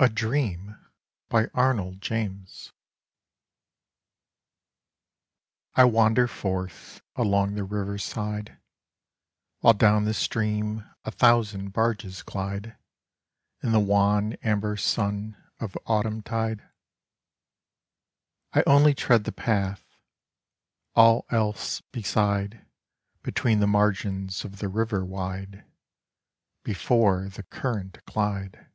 [0.00, 0.24] 50
[1.54, 2.02] ARNOLD JAMES.
[2.08, 2.72] A DREAM.
[5.76, 8.58] I WANDER forth along the riverside
[9.60, 12.76] While down the stream a thousand barges glide
[13.62, 16.68] In the wan amber sun of autumntide.
[18.52, 19.96] I only tread the path:
[20.96, 22.66] all else beside
[23.22, 25.64] Between the margins of the river wide
[26.64, 28.66] Before the current glide.